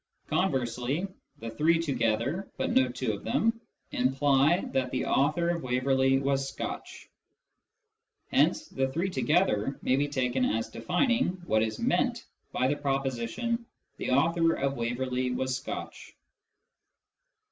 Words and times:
Conversely, 0.29 1.07
the 1.37 1.51
three 1.51 1.77
together 1.77 2.49
(but 2.57 2.71
no 2.71 2.89
two 2.89 3.13
of 3.13 3.23
them) 3.23 3.61
imply 3.91 4.61
that 4.73 4.89
the 4.89 5.05
author 5.05 5.49
of 5.49 5.61
Waverley 5.61 6.17
was 6.17 6.49
Scotch. 6.49 7.07
Hence 8.31 8.67
the 8.67 8.87
three 8.87 9.11
together 9.11 9.77
may 9.83 9.95
be 9.97 10.07
taken 10.07 10.43
as 10.43 10.69
defining 10.69 11.33
what 11.45 11.61
is 11.61 11.77
meant 11.77 12.25
by 12.51 12.67
the 12.67 12.77
proposition" 12.77 13.63
the 13.97 14.09
author 14.09 14.53
of 14.55 14.73
Waverley 14.75 15.29
was 15.29 15.55
Scotch." 15.55 16.15